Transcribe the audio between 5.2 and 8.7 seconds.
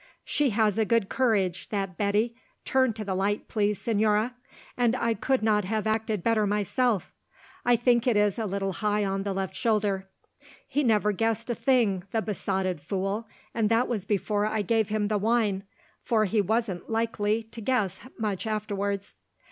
not have acted better myself—I think it is a